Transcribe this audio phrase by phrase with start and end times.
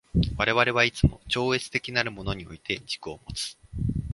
[0.35, 3.55] 我々はいつも超越的なるものにおいて自己をもつ。